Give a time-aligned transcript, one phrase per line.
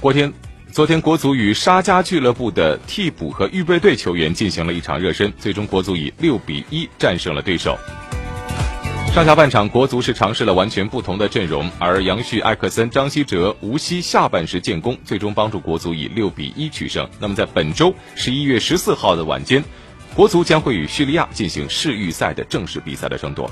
[0.00, 0.32] 昨天，
[0.70, 7.78] 昨天国足与沙加俱乐部的替补和预备队球员进行了一场热身，最终国足以六比一战胜了对手。
[9.14, 17.06] 上下半场，国足是尝试了完全不同的阵容，而杨旭、艾克森、张稀哲、吴曦下半时建功，最终帮助国足以六比一取胜。
[17.20, 19.62] 那么，在本周十一月十四号的晚间，
[20.14, 23.50] 国足将会与叙利亚进行世预赛的正式比赛的争夺。